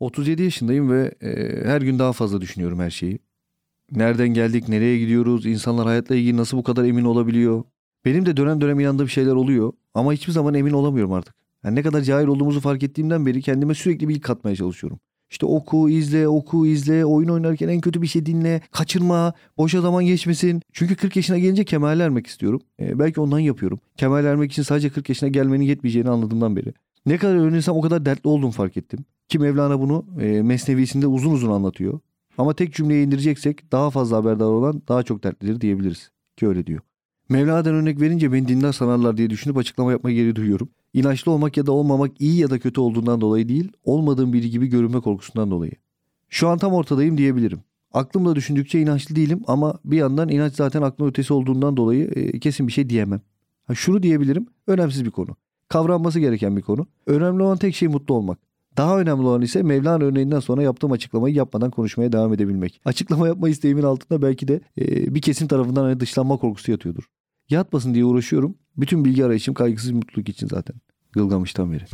37 0.00 0.42
yaşındayım 0.42 0.90
ve 0.90 1.14
e, 1.22 1.60
her 1.64 1.82
gün 1.82 1.98
daha 1.98 2.12
fazla 2.12 2.40
düşünüyorum 2.40 2.80
her 2.80 2.90
şeyi. 2.90 3.18
Nereden 3.90 4.28
geldik, 4.28 4.68
nereye 4.68 4.98
gidiyoruz, 4.98 5.46
insanlar 5.46 5.86
hayatla 5.86 6.14
ilgili 6.14 6.36
nasıl 6.36 6.56
bu 6.56 6.62
kadar 6.62 6.84
emin 6.84 7.04
olabiliyor? 7.04 7.64
Benim 8.04 8.26
de 8.26 8.36
dönem 8.36 8.60
dönem 8.60 8.80
inandığım 8.80 9.08
şeyler 9.08 9.32
oluyor 9.32 9.72
ama 9.94 10.12
hiçbir 10.12 10.32
zaman 10.32 10.54
emin 10.54 10.72
olamıyorum 10.72 11.12
artık. 11.12 11.34
Yani 11.64 11.74
ne 11.74 11.82
kadar 11.82 12.00
cahil 12.00 12.26
olduğumuzu 12.26 12.60
fark 12.60 12.82
ettiğimden 12.82 13.26
beri 13.26 13.42
kendime 13.42 13.74
sürekli 13.74 14.08
bilgi 14.08 14.20
katmaya 14.20 14.56
çalışıyorum. 14.56 15.00
İşte 15.30 15.46
oku, 15.46 15.90
izle, 15.90 16.28
oku, 16.28 16.66
izle, 16.66 17.04
oyun 17.04 17.28
oynarken 17.28 17.68
en 17.68 17.80
kötü 17.80 18.02
bir 18.02 18.06
şey 18.06 18.26
dinle, 18.26 18.60
kaçırma, 18.70 19.32
boşa 19.58 19.80
zaman 19.80 20.04
geçmesin. 20.04 20.62
Çünkü 20.72 20.96
40 20.96 21.16
yaşına 21.16 21.38
gelince 21.38 21.64
kemal 21.64 22.00
ermek 22.00 22.26
istiyorum. 22.26 22.60
Ee, 22.80 22.98
belki 22.98 23.20
ondan 23.20 23.38
yapıyorum. 23.38 23.80
Kemal 23.96 24.24
ermek 24.24 24.52
için 24.52 24.62
sadece 24.62 24.90
40 24.90 25.08
yaşına 25.08 25.28
gelmenin 25.28 25.64
yetmeyeceğini 25.64 26.10
anladığımdan 26.10 26.56
beri. 26.56 26.74
Ne 27.06 27.18
kadar 27.18 27.34
öğrenirsem 27.34 27.74
o 27.74 27.80
kadar 27.80 28.04
dertli 28.04 28.28
olduğumu 28.28 28.52
fark 28.52 28.76
ettim. 28.76 29.04
Ki 29.30 29.38
Mevlana 29.38 29.80
bunu 29.80 30.04
e, 30.20 30.42
Mesnevisinde 30.42 31.06
uzun 31.06 31.32
uzun 31.32 31.50
anlatıyor. 31.50 32.00
Ama 32.38 32.54
tek 32.54 32.74
cümleye 32.74 33.02
indireceksek 33.02 33.72
daha 33.72 33.90
fazla 33.90 34.16
haberdar 34.16 34.44
olan 34.44 34.82
daha 34.88 35.02
çok 35.02 35.24
dertlidir 35.24 35.60
diyebiliriz. 35.60 36.10
Ki 36.36 36.48
öyle 36.48 36.66
diyor. 36.66 36.80
Mevlana'dan 37.28 37.74
örnek 37.74 38.00
verince 38.00 38.32
beni 38.32 38.48
dindar 38.48 38.72
sanarlar 38.72 39.16
diye 39.16 39.30
düşünüp 39.30 39.56
açıklama 39.56 39.92
yapmayı 39.92 40.16
geri 40.16 40.36
duyuyorum. 40.36 40.68
İnançlı 40.94 41.32
olmak 41.32 41.56
ya 41.56 41.66
da 41.66 41.72
olmamak 41.72 42.20
iyi 42.20 42.36
ya 42.38 42.50
da 42.50 42.58
kötü 42.58 42.80
olduğundan 42.80 43.20
dolayı 43.20 43.48
değil, 43.48 43.72
olmadığım 43.84 44.32
biri 44.32 44.50
gibi 44.50 44.66
görünme 44.66 45.00
korkusundan 45.00 45.50
dolayı. 45.50 45.72
Şu 46.28 46.48
an 46.48 46.58
tam 46.58 46.72
ortadayım 46.72 47.18
diyebilirim. 47.18 47.60
Aklımla 47.92 48.36
düşündükçe 48.36 48.80
inançlı 48.80 49.16
değilim 49.16 49.42
ama 49.46 49.78
bir 49.84 49.96
yandan 49.96 50.28
inanç 50.28 50.54
zaten 50.54 50.82
aklın 50.82 51.06
ötesi 51.06 51.32
olduğundan 51.32 51.76
dolayı 51.76 52.04
e, 52.04 52.38
kesin 52.38 52.66
bir 52.66 52.72
şey 52.72 52.90
diyemem. 52.90 53.20
Ha, 53.66 53.74
şunu 53.74 54.02
diyebilirim, 54.02 54.46
önemsiz 54.66 55.04
bir 55.04 55.10
konu. 55.10 55.36
Kavranması 55.68 56.20
gereken 56.20 56.56
bir 56.56 56.62
konu. 56.62 56.86
Önemli 57.06 57.42
olan 57.42 57.58
tek 57.58 57.74
şey 57.74 57.88
mutlu 57.88 58.14
olmak. 58.14 58.49
Daha 58.80 59.00
önemli 59.00 59.22
olan 59.22 59.42
ise 59.42 59.62
Mevlana 59.62 60.04
örneğinden 60.04 60.40
sonra 60.40 60.62
yaptığım 60.62 60.92
açıklamayı 60.92 61.34
yapmadan 61.34 61.70
konuşmaya 61.70 62.12
devam 62.12 62.32
edebilmek. 62.32 62.80
Açıklama 62.84 63.28
yapma 63.28 63.48
isteğimin 63.48 63.82
altında 63.82 64.22
belki 64.22 64.48
de 64.48 64.60
e, 64.78 65.14
bir 65.14 65.22
kesim 65.22 65.48
tarafından 65.48 65.82
hani 65.82 66.00
dışlanma 66.00 66.36
korkusu 66.36 66.70
yatıyordur. 66.70 67.04
Yatmasın 67.50 67.94
diye 67.94 68.04
uğraşıyorum. 68.04 68.54
Bütün 68.76 69.04
bilgi 69.04 69.24
arayışım 69.24 69.54
kaygısız 69.54 69.90
mutluluk 69.90 70.28
için 70.28 70.46
zaten. 70.46 70.76
Gılgamış'tan 71.12 71.72
beri. 71.72 71.84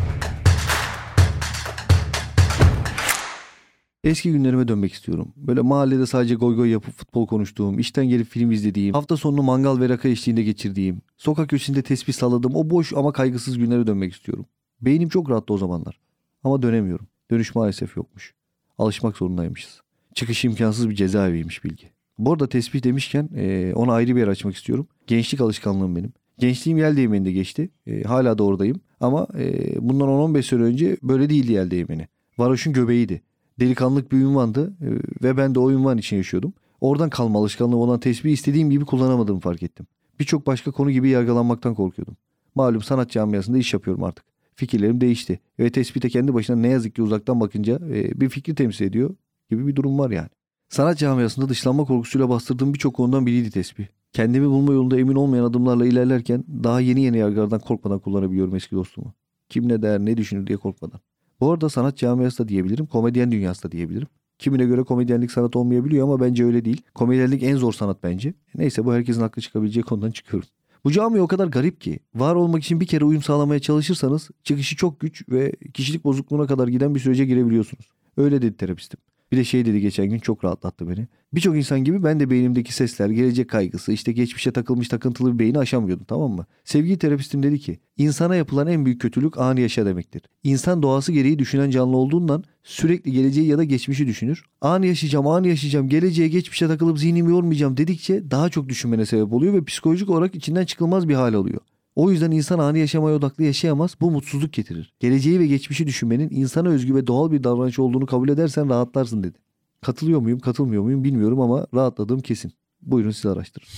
Eski 4.05 4.33
günlerime 4.33 4.69
dönmek 4.69 4.93
istiyorum. 4.93 5.33
Böyle 5.37 5.61
mahallede 5.61 6.07
sadece 6.07 6.35
goy 6.35 6.57
goy 6.57 6.71
yapıp 6.71 6.95
futbol 6.95 7.27
konuştuğum, 7.27 7.79
işten 7.79 8.09
gelip 8.09 8.27
film 8.27 8.51
izlediğim, 8.51 8.95
hafta 8.95 9.17
sonunu 9.17 9.43
mangal 9.43 9.81
ve 9.81 9.89
rakı 9.89 10.09
eşliğinde 10.09 10.43
geçirdiğim, 10.43 11.03
sokak 11.17 11.51
köşesinde 11.51 11.83
tespih 11.83 12.13
salladığım 12.13 12.55
o 12.55 12.71
boş 12.71 12.93
ama 12.93 13.13
kaygısız 13.13 13.59
günlere 13.59 13.87
dönmek 13.87 14.13
istiyorum. 14.13 14.47
Beynim 14.81 15.09
çok 15.09 15.31
rahattı 15.31 15.55
o 15.55 15.59
zamanlar. 15.59 16.06
Ama 16.47 16.63
dönemiyorum. 16.63 17.07
Dönüş 17.31 17.55
maalesef 17.55 17.97
yokmuş. 17.97 18.35
Alışmak 18.79 19.17
zorundaymışız. 19.17 19.81
Çıkış 20.15 20.45
imkansız 20.45 20.91
bir 20.91 20.95
cezaeviymiş 20.95 21.65
bilgi. 21.65 21.91
Bu 22.19 22.33
arada 22.33 22.49
tespih 22.49 22.83
demişken 22.85 23.29
e, 23.37 23.73
ona 23.75 23.93
ayrı 23.93 24.17
bir 24.17 24.21
yer 24.21 24.29
açmak 24.29 24.57
istiyorum. 24.57 24.87
Gençlik 25.07 25.41
alışkanlığım 25.41 25.97
benim. 25.97 26.13
Gençliğim 26.39 26.79
yel 26.79 26.97
değmeninde 26.97 27.33
geçti. 27.33 27.71
E, 27.87 28.03
hala 28.03 28.39
da 28.39 28.45
oradayım. 28.45 28.81
Ama 29.01 29.27
e, 29.39 29.75
bundan 29.89 30.09
10-15 30.09 30.43
sene 30.43 30.63
önce 30.63 30.97
böyle 31.03 31.31
değildi 31.31 31.53
yel 31.53 31.71
değmeni. 31.71 32.09
Varoş'un 32.39 32.73
göbeğiydi. 32.73 33.23
Delikanlık 33.61 34.13
bir 34.13 34.17
ünvandı 34.17 34.77
e, 34.81 34.89
ve 35.25 35.37
ben 35.37 35.55
de 35.55 35.59
o 35.59 35.71
ünvan 35.71 35.99
için 35.99 36.17
yaşıyordum. 36.17 36.53
Oradan 36.81 37.11
kalma 37.11 37.39
alışkanlığı 37.39 37.77
olan 37.77 38.01
tesbihi 38.01 38.35
istediğim 38.35 38.71
gibi 38.71 38.85
kullanamadığımı 38.85 39.41
fark 39.41 39.63
ettim. 39.63 39.87
Birçok 40.21 40.47
başka 40.47 40.71
konu 40.71 40.91
gibi 40.91 41.09
yargılanmaktan 41.09 41.75
korkuyordum. 41.75 42.17
Malum 42.55 42.83
sanat 42.83 43.11
camiasında 43.11 43.59
iş 43.59 43.75
yapıyorum 43.75 44.05
artık. 44.05 44.36
Fikirlerim 44.57 45.01
değişti. 45.01 45.41
Ve 45.59 45.71
tespite 45.71 46.09
kendi 46.09 46.35
başına 46.35 46.57
ne 46.57 46.69
yazık 46.69 46.95
ki 46.95 47.03
uzaktan 47.03 47.41
bakınca 47.41 47.75
e, 47.75 48.21
bir 48.21 48.29
fikri 48.29 48.55
temsil 48.55 48.85
ediyor 48.85 49.15
gibi 49.51 49.67
bir 49.67 49.77
durum 49.77 49.99
var 49.99 50.11
yani. 50.11 50.29
Sanat 50.69 50.99
camiasında 50.99 51.49
dışlanma 51.49 51.85
korkusuyla 51.85 52.29
bastırdığım 52.29 52.75
birçok 52.75 52.95
konudan 52.95 53.27
biriydi 53.27 53.51
tesbih. 53.51 53.87
Kendimi 54.13 54.47
bulma 54.47 54.73
yolunda 54.73 54.99
emin 54.99 55.15
olmayan 55.15 55.45
adımlarla 55.45 55.87
ilerlerken 55.87 56.45
daha 56.65 56.81
yeni 56.81 57.03
yeni 57.03 57.19
yargılardan 57.19 57.61
korkmadan 57.61 57.99
kullanabiliyorum 57.99 58.57
eski 58.57 58.77
dostumu. 58.77 59.15
Kim 59.49 59.69
ne 59.69 59.83
der 59.83 59.99
ne 59.99 60.17
düşünür 60.17 60.47
diye 60.47 60.59
korkmadan. 60.59 61.01
Bu 61.41 61.53
arada 61.53 61.69
sanat 61.69 61.97
camiası 61.97 62.45
da 62.45 62.49
diyebilirim, 62.49 62.87
komedyen 62.87 63.33
dünyası 63.33 63.63
da 63.63 63.73
diyebilirim. 63.73 64.09
Kimine 64.39 64.65
göre 64.65 64.83
komedyenlik 64.83 65.31
sanat 65.31 65.57
olmayabiliyor 65.57 66.05
ama 66.05 66.21
bence 66.21 66.45
öyle 66.45 66.65
değil. 66.65 66.83
Komedyenlik 66.95 67.43
en 67.43 67.57
zor 67.57 67.73
sanat 67.73 68.03
bence. 68.03 68.35
Neyse 68.55 68.85
bu 68.85 68.95
herkesin 68.95 69.21
haklı 69.21 69.43
çıkabileceği 69.43 69.85
konudan 69.85 70.11
çıkıyorum. 70.11 70.49
Bu 70.87 70.91
cami 70.91 71.21
o 71.21 71.27
kadar 71.27 71.47
garip 71.47 71.81
ki 71.81 71.99
var 72.15 72.35
olmak 72.35 72.65
için 72.65 72.81
bir 72.81 72.87
kere 72.87 73.05
uyum 73.05 73.23
sağlamaya 73.23 73.61
çalışırsanız 73.61 74.31
çıkışı 74.45 74.77
çok 74.77 75.01
güç 75.01 75.29
ve 75.29 75.53
kişilik 75.75 76.05
bozukluğuna 76.05 76.47
kadar 76.47 76.69
giden 76.69 76.95
bir 76.95 77.01
sürece 77.01 77.25
girebiliyorsunuz. 77.25 77.87
Öyle 78.17 78.43
dedi 78.43 78.57
terapistim. 78.57 79.01
Bir 79.33 79.37
de 79.37 79.45
şey 79.45 79.65
dedi 79.65 79.81
geçen 79.81 80.07
gün 80.07 80.19
çok 80.19 80.45
rahatlattı 80.45 80.89
beni. 80.89 81.09
Birçok 81.33 81.57
insan 81.57 81.85
gibi 81.85 82.05
ben 82.05 82.21
de 82.21 82.31
beynimdeki 82.31 82.75
sesler, 82.75 83.11
gelecek 83.11 83.51
kaygısı, 83.51 83.93
işte 83.93 84.13
geçmişe 84.13 84.53
takılmış 84.53 84.89
takıntılı 84.89 85.35
bir 85.35 85.39
beyni 85.39 85.59
aşamıyordum 85.59 86.05
tamam 86.05 86.33
mı? 86.33 86.47
Sevgili 86.65 86.99
terapistim 86.99 87.43
dedi 87.43 87.59
ki 87.59 87.79
insana 87.97 88.37
yapılan 88.37 88.67
en 88.67 88.85
büyük 88.85 89.01
kötülük 89.01 89.39
anı 89.39 89.61
yaşa 89.61 89.87
demektir. 89.87 90.23
İnsan 90.45 90.83
doğası 90.83 91.13
gereği 91.13 91.39
düşünen 91.39 91.71
canlı 91.71 91.97
olduğundan 91.97 92.45
sürekli 92.63 93.13
geleceği 93.13 93.47
ya 93.47 93.59
da 93.59 93.65
geçmişi 93.65 94.07
düşünür. 94.07 94.45
Anı 94.61 94.87
yaşayacağım, 94.87 95.27
anı 95.27 95.49
yaşayacağım, 95.49 95.89
geleceğe 95.89 96.29
geçmişe 96.29 96.67
takılıp 96.67 96.99
zihnimi 96.99 97.31
yormayacağım 97.31 97.77
dedikçe 97.77 98.31
daha 98.31 98.49
çok 98.49 98.69
düşünmene 98.69 99.07
sebep 99.07 99.33
oluyor 99.33 99.55
ve 99.55 99.65
psikolojik 99.65 100.11
olarak 100.11 100.35
içinden 100.35 100.65
çıkılmaz 100.65 101.09
bir 101.09 101.15
hal 101.15 101.35
alıyor. 101.35 101.61
O 101.97 102.11
yüzden 102.11 102.31
insan 102.31 102.59
anı 102.59 102.79
yaşamaya 102.79 103.17
odaklı 103.17 103.45
yaşayamaz. 103.45 103.97
Bu 104.01 104.11
mutsuzluk 104.11 104.53
getirir. 104.53 104.95
Geleceği 105.01 105.41
ve 105.41 105.47
geçmişi 105.47 105.87
düşünmenin 105.87 106.31
insana 106.31 106.69
özgü 106.69 106.95
ve 106.95 107.07
doğal 107.07 107.33
bir 107.33 107.45
davranış 107.45 107.79
olduğunu 107.79 108.07
kabul 108.07 108.29
edersen 108.29 108.69
rahatlarsın 108.69 109.23
dedi. 109.23 109.39
Katılıyor 109.81 110.21
muyum, 110.21 110.39
katılmıyor 110.39 110.83
muyum 110.83 111.05
bilmiyorum 111.05 111.41
ama 111.41 111.67
rahatladığım 111.75 112.21
kesin. 112.21 112.53
Buyurun 112.83 113.11
siz 113.11 113.27
araştırın. 113.27 113.69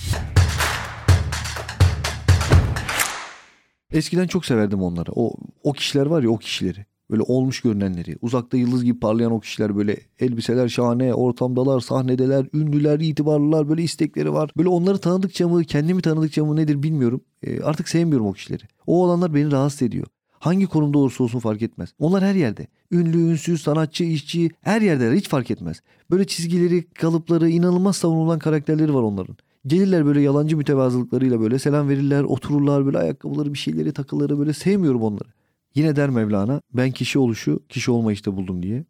Eskiden 3.91 4.27
çok 4.27 4.45
severdim 4.45 4.81
onları. 4.81 5.11
O 5.15 5.33
o 5.63 5.73
kişiler 5.73 6.05
var 6.05 6.23
ya 6.23 6.29
o 6.29 6.37
kişileri. 6.37 6.85
Böyle 7.11 7.21
olmuş 7.21 7.61
görünenleri. 7.61 8.17
Uzakta 8.21 8.57
yıldız 8.57 8.83
gibi 8.83 8.99
parlayan 8.99 9.31
o 9.31 9.39
kişiler 9.39 9.75
böyle 9.75 9.97
elbiseler 10.19 10.67
şahane, 10.67 11.13
ortamdalar, 11.13 11.79
sahnedeler, 11.79 12.45
ünlüler, 12.53 12.99
itibarlılar 12.99 13.69
böyle 13.69 13.83
istekleri 13.83 14.33
var. 14.33 14.51
Böyle 14.57 14.69
onları 14.69 14.97
tanıdıkça 14.97 15.47
mı, 15.47 15.63
kendimi 15.63 16.01
tanıdıkça 16.01 16.45
mı 16.45 16.55
nedir 16.55 16.83
bilmiyorum. 16.83 17.21
E, 17.43 17.61
artık 17.61 17.89
sevmiyorum 17.89 18.27
o 18.27 18.33
kişileri. 18.33 18.63
O 18.87 19.03
olanlar 19.03 19.33
beni 19.33 19.51
rahatsız 19.51 19.81
ediyor. 19.81 20.07
Hangi 20.31 20.67
konumda 20.67 20.97
olursa 20.97 21.23
olsun 21.23 21.39
fark 21.39 21.61
etmez. 21.61 21.89
Onlar 21.99 22.23
her 22.23 22.35
yerde. 22.35 22.67
Ünlü, 22.91 23.17
ünsüz, 23.17 23.61
sanatçı, 23.61 24.03
işçi 24.03 24.51
her 24.61 24.81
yerde 24.81 25.11
hiç 25.11 25.29
fark 25.29 25.51
etmez. 25.51 25.81
Böyle 26.11 26.27
çizgileri, 26.27 26.83
kalıpları, 26.83 27.49
inanılmaz 27.49 27.95
savunulan 27.95 28.39
karakterleri 28.39 28.93
var 28.93 29.01
onların. 29.01 29.37
Gelirler 29.67 30.05
böyle 30.05 30.21
yalancı 30.21 30.57
mütevazılıklarıyla 30.57 31.39
böyle 31.39 31.59
selam 31.59 31.89
verirler, 31.89 32.23
otururlar 32.23 32.85
böyle 32.85 32.97
ayakkabıları 32.97 33.53
bir 33.53 33.57
şeyleri 33.57 33.93
takıları 33.93 34.39
böyle 34.39 34.53
sevmiyorum 34.53 35.01
onları. 35.01 35.29
Yine 35.75 35.95
der 35.95 36.09
Mevlana 36.09 36.61
ben 36.73 36.91
kişi 36.91 37.19
oluşu 37.19 37.59
kişi 37.69 37.91
olmayışta 37.91 38.35
buldum 38.35 38.63
diye. 38.63 38.85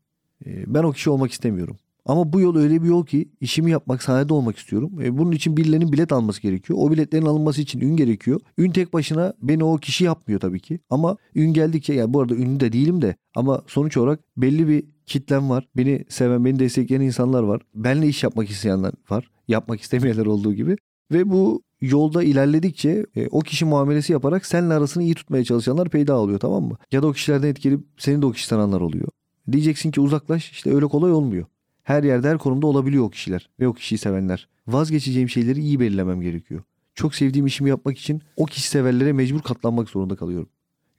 E, 0.46 0.74
ben 0.74 0.84
o 0.84 0.92
kişi 0.92 1.10
olmak 1.10 1.32
istemiyorum. 1.32 1.78
Ama 2.06 2.34
bu 2.34 2.40
yol 2.42 2.56
öyle 2.56 2.84
bir 2.84 2.88
yol 2.88 3.06
ki 3.06 3.30
işimi 3.42 3.72
yapmak, 3.72 4.04
sahnede 4.04 4.34
olmak 4.34 4.58
istiyorum. 4.58 5.02
E, 5.02 5.18
bunun 5.18 5.32
için 5.32 5.58
birilerinin 5.58 5.92
bilet 5.92 6.12
alması 6.12 6.42
gerekiyor. 6.42 6.80
O 6.82 6.92
biletlerin 6.92 7.26
alınması 7.26 7.62
için 7.62 7.80
ün 7.80 7.96
gerekiyor. 7.96 8.42
Ün 8.58 8.72
tek 8.72 8.94
başına 8.94 9.34
beni 9.42 9.64
o 9.64 9.78
kişi 9.78 10.04
yapmıyor 10.04 10.40
tabii 10.40 10.60
ki. 10.60 10.80
Ama 10.90 11.18
ün 11.36 11.54
geldikçe 11.54 11.94
yani 11.94 12.14
bu 12.14 12.22
arada 12.22 12.36
ünlü 12.36 12.60
de 12.60 12.72
değilim 12.72 13.02
de 13.02 13.16
ama 13.36 13.64
sonuç 13.68 13.98
olarak 13.98 14.20
belli 14.38 14.68
bir 14.68 14.84
kitlem 15.06 15.50
var. 15.50 15.68
Beni 15.78 16.06
seven, 16.10 16.46
beni 16.46 16.60
destekleyen 16.60 17.02
insanlar 17.02 17.44
var. 17.44 17.62
Benle 17.76 18.08
iş 18.08 18.24
yapmak 18.24 18.50
isteyenler 18.50 18.92
var. 19.10 19.32
Yapmak 19.48 19.82
istemeyenler 19.82 20.26
olduğu 20.26 20.54
gibi. 20.54 20.76
Ve 21.12 21.30
bu 21.30 21.64
yolda 21.82 22.24
ilerledikçe 22.24 23.06
e, 23.16 23.28
o 23.28 23.40
kişi 23.40 23.66
muamelesi 23.66 24.14
yaparak 24.14 24.46
seninle 24.46 24.74
arasını 24.74 25.04
iyi 25.04 25.16
tutmaya 25.16 25.44
çalışanlar 25.44 25.90
peyda 25.90 26.18
oluyor 26.18 26.40
tamam 26.40 26.64
mı? 26.64 26.78
Ya 26.92 27.04
da 27.04 27.08
o 27.08 27.12
kişilerden 27.12 27.48
etkilenip 27.48 27.86
seni 27.98 28.22
de 28.22 28.26
o 28.26 28.32
kişi 28.32 28.50
tananlar 28.50 28.82
oluyor. 28.82 29.08
Diyeceksin 29.52 29.92
ki 29.92 30.02
uzaklaş 30.02 30.52
işte 30.52 30.74
öyle 30.74 30.86
kolay 30.86 31.12
olmuyor. 31.12 31.46
Her 31.84 32.04
yerde 32.04 32.30
her 32.30 32.38
konumda 32.38 32.68
olabiliyor 32.68 33.04
o 33.04 33.10
kişiler 33.10 33.50
ve 33.60 33.68
o 33.68 33.74
kişiyi 33.74 33.98
sevenler. 33.98 34.48
Vazgeçeceğim 34.68 35.30
şeyleri 35.30 35.60
iyi 35.60 35.80
belirlemem 35.80 36.22
gerekiyor. 36.22 36.62
Çok 36.96 37.16
sevdiğim 37.16 37.46
işimi 37.46 37.70
yapmak 37.70 37.98
için 37.98 38.22
o 38.36 38.46
kişi 38.46 38.70
severlere 38.70 39.14
mecbur 39.14 39.42
katlanmak 39.42 39.90
zorunda 39.90 40.16
kalıyorum. 40.16 40.50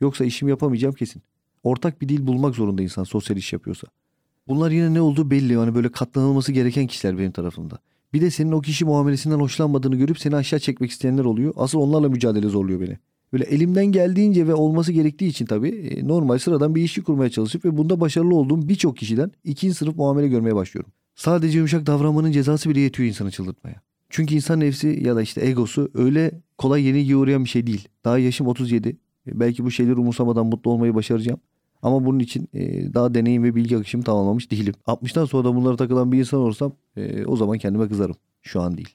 Yoksa 0.00 0.24
işimi 0.24 0.50
yapamayacağım 0.50 0.94
kesin. 0.94 1.22
Ortak 1.62 2.02
bir 2.02 2.08
dil 2.08 2.26
bulmak 2.26 2.54
zorunda 2.54 2.82
insan 2.82 3.04
sosyal 3.04 3.36
iş 3.36 3.52
yapıyorsa. 3.52 3.86
Bunlar 4.48 4.70
yine 4.70 4.94
ne 4.94 5.00
olduğu 5.00 5.30
belli. 5.30 5.52
Yani 5.52 5.74
böyle 5.74 5.92
katlanılması 5.92 6.52
gereken 6.52 6.86
kişiler 6.86 7.18
benim 7.18 7.32
tarafımda. 7.32 7.78
Bir 8.12 8.20
de 8.20 8.30
senin 8.30 8.52
o 8.52 8.60
kişi 8.60 8.84
muamelesinden 8.84 9.38
hoşlanmadığını 9.38 9.96
görüp 9.96 10.18
seni 10.18 10.36
aşağı 10.36 10.60
çekmek 10.60 10.90
isteyenler 10.90 11.24
oluyor. 11.24 11.54
Asıl 11.56 11.78
onlarla 11.78 12.08
mücadele 12.08 12.48
zorluyor 12.48 12.80
beni. 12.80 12.98
Böyle 13.32 13.44
elimden 13.44 13.86
geldiğince 13.86 14.46
ve 14.46 14.54
olması 14.54 14.92
gerektiği 14.92 15.26
için 15.28 15.46
tabii 15.46 15.68
e, 15.68 16.08
normal 16.08 16.38
sıradan 16.38 16.74
bir 16.74 16.82
işi 16.82 17.02
kurmaya 17.02 17.30
çalışıp 17.30 17.64
ve 17.64 17.76
bunda 17.76 18.00
başarılı 18.00 18.34
olduğum 18.34 18.68
birçok 18.68 18.96
kişiden 18.96 19.32
ikinci 19.44 19.74
sınıf 19.74 19.96
muamele 19.96 20.28
görmeye 20.28 20.54
başlıyorum. 20.54 20.92
Sadece 21.14 21.58
yumuşak 21.58 21.86
davranmanın 21.86 22.32
cezası 22.32 22.70
bile 22.70 22.80
yetiyor 22.80 23.08
insanı 23.08 23.30
çıldırtmaya. 23.30 23.80
Çünkü 24.10 24.34
insan 24.34 24.60
nefsi 24.60 25.00
ya 25.04 25.16
da 25.16 25.22
işte 25.22 25.46
egosu 25.46 25.90
öyle 25.94 26.40
kolay 26.58 26.82
yenilgiye 26.82 27.16
uğrayan 27.16 27.44
bir 27.44 27.48
şey 27.48 27.66
değil. 27.66 27.88
Daha 28.04 28.18
yaşım 28.18 28.46
37. 28.46 28.88
E, 28.88 29.40
belki 29.40 29.64
bu 29.64 29.70
şeyleri 29.70 29.94
umursamadan 29.94 30.46
mutlu 30.46 30.70
olmayı 30.70 30.94
başaracağım. 30.94 31.40
Ama 31.82 32.04
bunun 32.04 32.18
için 32.18 32.48
e, 32.54 32.94
daha 32.94 33.14
deneyim 33.14 33.44
ve 33.44 33.54
bilgi 33.54 33.76
akışımı 33.76 34.04
tamamlamış 34.04 34.50
değilim. 34.50 34.74
60'tan 34.86 35.26
sonra 35.26 35.44
da 35.44 35.56
bunlara 35.56 35.76
takılan 35.76 36.12
bir 36.12 36.18
insan 36.18 36.40
olursam 36.40 36.72
e, 36.96 37.24
o 37.26 37.36
zaman 37.36 37.58
kendime 37.58 37.88
kızarım. 37.88 38.16
Şu 38.42 38.60
an 38.60 38.76
değil. 38.76 38.88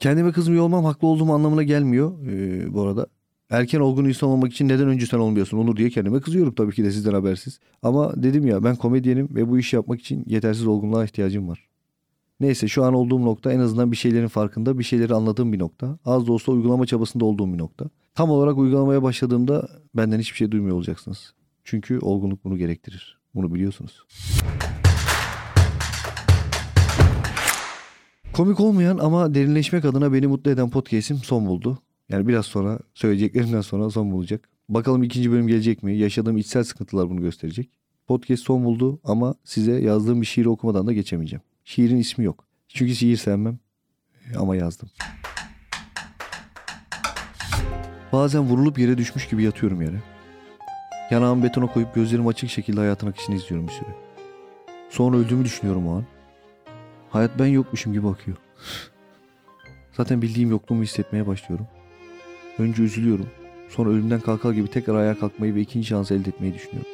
Kendime 0.00 0.32
kızmıyor 0.32 0.64
olmam 0.64 0.84
haklı 0.84 1.08
olduğum 1.08 1.32
anlamına 1.32 1.62
gelmiyor 1.62 2.26
e, 2.26 2.74
bu 2.74 2.82
arada. 2.82 3.06
Erken 3.50 3.80
olgun 3.80 4.04
insan 4.04 4.28
olmak 4.28 4.52
için 4.52 4.68
neden 4.68 4.88
önce 4.88 5.06
sen 5.06 5.18
olmuyorsun 5.18 5.58
Onur 5.58 5.76
diye 5.76 5.90
kendime 5.90 6.20
kızıyorum 6.20 6.54
tabii 6.54 6.74
ki 6.74 6.84
de 6.84 6.90
sizden 6.90 7.12
habersiz. 7.12 7.60
Ama 7.82 8.22
dedim 8.22 8.46
ya 8.46 8.64
ben 8.64 8.76
komedyenim 8.76 9.28
ve 9.34 9.48
bu 9.48 9.58
işi 9.58 9.76
yapmak 9.76 10.00
için 10.00 10.24
yetersiz 10.26 10.66
olgunluğa 10.66 11.04
ihtiyacım 11.04 11.48
var. 11.48 11.68
Neyse 12.40 12.68
şu 12.68 12.84
an 12.84 12.94
olduğum 12.94 13.24
nokta 13.24 13.52
en 13.52 13.58
azından 13.58 13.92
bir 13.92 13.96
şeylerin 13.96 14.28
farkında, 14.28 14.78
bir 14.78 14.84
şeyleri 14.84 15.14
anladığım 15.14 15.52
bir 15.52 15.58
nokta. 15.58 15.98
Az 16.04 16.26
da 16.26 16.32
olsa 16.32 16.52
uygulama 16.52 16.86
çabasında 16.86 17.24
olduğum 17.24 17.52
bir 17.52 17.58
nokta. 17.58 17.84
Tam 18.14 18.30
olarak 18.30 18.58
uygulamaya 18.58 19.02
başladığımda 19.02 19.68
benden 19.94 20.18
hiçbir 20.18 20.36
şey 20.36 20.50
duymuyor 20.50 20.76
olacaksınız. 20.76 21.34
Çünkü 21.70 21.98
olgunluk 21.98 22.44
bunu 22.44 22.56
gerektirir. 22.56 23.18
Bunu 23.34 23.54
biliyorsunuz. 23.54 24.04
Komik 28.32 28.60
olmayan 28.60 28.98
ama 28.98 29.34
derinleşmek 29.34 29.84
adına 29.84 30.12
beni 30.12 30.26
mutlu 30.26 30.50
eden 30.50 30.70
podcast'im 30.70 31.16
son 31.16 31.46
buldu. 31.46 31.78
Yani 32.08 32.28
biraz 32.28 32.46
sonra 32.46 32.78
söyleyeceklerimden 32.94 33.60
sonra 33.60 33.90
son 33.90 34.12
bulacak. 34.12 34.48
Bakalım 34.68 35.02
ikinci 35.02 35.30
bölüm 35.30 35.46
gelecek 35.46 35.82
mi? 35.82 35.96
Yaşadığım 35.96 36.36
içsel 36.36 36.64
sıkıntılar 36.64 37.10
bunu 37.10 37.20
gösterecek. 37.20 37.70
Podcast 38.06 38.42
son 38.42 38.64
buldu 38.64 39.00
ama 39.04 39.34
size 39.44 39.72
yazdığım 39.72 40.20
bir 40.20 40.26
şiiri 40.26 40.48
okumadan 40.48 40.86
da 40.86 40.92
geçemeyeceğim. 40.92 41.42
Şiirin 41.64 41.98
ismi 41.98 42.24
yok. 42.24 42.44
Çünkü 42.68 42.94
şiir 42.94 43.16
sevmem 43.16 43.58
ama 44.36 44.56
yazdım. 44.56 44.88
Bazen 48.12 48.42
vurulup 48.42 48.78
yere 48.78 48.98
düşmüş 48.98 49.28
gibi 49.28 49.42
yatıyorum 49.42 49.82
yere. 49.82 50.02
Yanağımı 51.10 51.42
betona 51.42 51.66
koyup 51.66 51.94
gözlerim 51.94 52.26
açık 52.26 52.50
şekilde 52.50 52.80
hayatın 52.80 53.06
akışını 53.06 53.36
izliyorum 53.36 53.68
bir 53.68 53.72
süre. 53.72 53.88
Sonra 54.90 55.16
öldüğümü 55.16 55.44
düşünüyorum 55.44 55.88
o 55.88 55.96
an. 55.96 56.04
Hayat 57.10 57.38
ben 57.38 57.46
yokmuşum 57.46 57.92
gibi 57.92 58.08
akıyor. 58.08 58.36
Zaten 59.92 60.22
bildiğim 60.22 60.50
yokluğumu 60.50 60.82
hissetmeye 60.82 61.26
başlıyorum. 61.26 61.66
Önce 62.58 62.82
üzülüyorum. 62.82 63.26
Sonra 63.68 63.90
ölümden 63.90 64.20
kalkar 64.20 64.52
gibi 64.52 64.68
tekrar 64.68 64.94
ayağa 64.94 65.18
kalkmayı 65.18 65.54
ve 65.54 65.60
ikinci 65.60 65.86
şans 65.86 66.10
elde 66.10 66.28
etmeyi 66.28 66.54
düşünüyorum. 66.54 66.90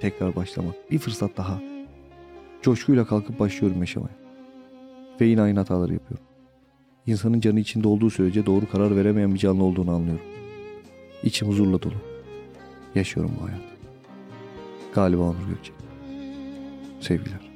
Tekrar 0.00 0.36
başlamak. 0.36 0.74
Bir 0.90 0.98
fırsat 0.98 1.36
daha. 1.36 1.60
Coşkuyla 2.62 3.06
kalkıp 3.06 3.40
başlıyorum 3.40 3.80
yaşamaya. 3.80 4.16
Ve 5.20 5.26
yine 5.26 5.42
aynı 5.42 5.58
hataları 5.58 5.92
yapıyorum. 5.92 6.26
İnsanın 7.06 7.40
canı 7.40 7.60
içinde 7.60 7.88
olduğu 7.88 8.10
sürece 8.10 8.46
doğru 8.46 8.70
karar 8.70 8.96
veremeyen 8.96 9.34
bir 9.34 9.38
canlı 9.38 9.64
olduğunu 9.64 9.90
anlıyorum. 9.90 10.24
İçim 11.22 11.48
huzurla 11.48 11.82
dolu. 11.82 12.15
Yaşıyorum 12.96 13.32
bu 13.40 13.46
hayatı. 13.48 13.62
Galiba 14.94 15.22
Onur 15.22 15.48
Gökçek. 15.48 15.74
Sevgiler. 17.00 17.55